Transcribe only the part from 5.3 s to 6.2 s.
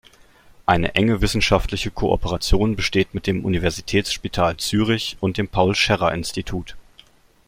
dem Paul Scherrer